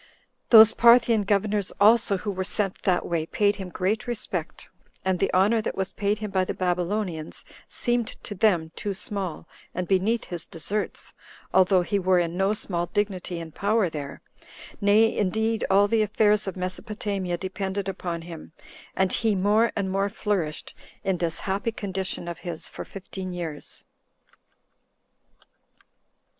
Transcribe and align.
Those 0.49 0.73
Parthian 0.73 1.25
governors 1.25 1.71
also, 1.79 2.17
who 2.17 2.31
were 2.31 2.43
sent 2.43 2.81
that 2.81 3.05
way, 3.05 3.27
paid 3.27 3.57
him 3.57 3.69
great 3.69 4.07
respect; 4.07 4.67
and 5.05 5.19
the 5.19 5.31
honor 5.31 5.61
that 5.61 5.75
was 5.77 5.93
paid 5.93 6.17
him 6.17 6.31
by 6.31 6.43
the 6.43 6.55
Babylonians 6.55 7.45
seemed 7.69 8.07
to 8.23 8.33
them 8.33 8.71
too 8.75 8.95
small, 8.95 9.47
and 9.75 9.87
beneath 9.87 10.23
his 10.23 10.47
deserts, 10.47 11.13
although 11.53 11.83
he 11.83 11.99
were 11.99 12.17
in 12.17 12.35
no 12.35 12.55
small 12.55 12.87
dignity 12.87 13.39
and 13.39 13.53
power 13.53 13.91
there; 13.91 14.23
nay, 14.81 15.15
indeed, 15.15 15.63
all 15.69 15.87
the 15.87 16.01
affairs 16.01 16.47
of 16.47 16.57
Mesopotamia 16.57 17.37
depended 17.37 17.87
upon 17.87 18.23
him, 18.23 18.53
and 18.95 19.13
he 19.13 19.35
more 19.35 19.71
and 19.75 19.91
more 19.91 20.09
flourished 20.09 20.73
in 21.03 21.19
this 21.19 21.41
happy 21.41 21.71
condition 21.71 22.27
of 22.27 22.39
his 22.39 22.67
for 22.67 22.83
fifteen 22.83 23.33
years. 23.33 23.85